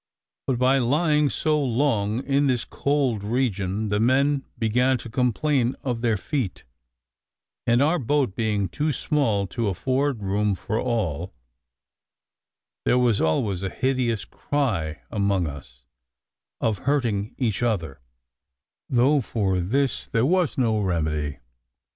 [0.47, 6.01] But by lying so long in this cold region, the men began to complain of
[6.01, 6.63] their feet;
[7.67, 11.35] and our boat being too small to afford room for all,
[12.83, 15.85] there was always a hideous cry among us
[16.59, 18.01] of hurting each other,
[18.89, 21.37] though for this there was no remedy.